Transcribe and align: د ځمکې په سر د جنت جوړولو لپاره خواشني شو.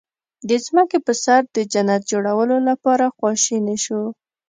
د 0.49 0.51
ځمکې 0.65 0.97
په 1.05 1.13
سر 1.23 1.41
د 1.55 1.57
جنت 1.73 2.01
جوړولو 2.11 2.57
لپاره 2.69 3.05
خواشني 3.17 3.77
شو. 3.85 4.01